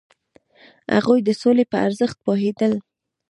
هغوی 0.95 1.19
د 1.23 1.29
سولې 1.41 1.65
په 1.71 1.77
ارزښت 1.87 2.17
پوهیدل. 2.25 2.73